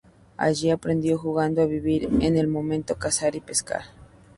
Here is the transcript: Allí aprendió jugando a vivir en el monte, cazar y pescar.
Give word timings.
Allí 0.35 0.71
aprendió 0.71 1.19
jugando 1.19 1.61
a 1.61 1.67
vivir 1.67 2.09
en 2.21 2.35
el 2.35 2.47
monte, 2.47 2.95
cazar 2.95 3.35
y 3.35 3.39
pescar. 3.39 3.83